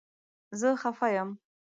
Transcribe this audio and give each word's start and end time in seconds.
زه 0.59 0.69
خفه 0.81 1.07
یم 1.19 1.29